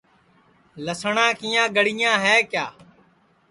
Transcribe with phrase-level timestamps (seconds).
[0.85, 2.65] لسٹؔا کیاں گڑیاں ہے کیا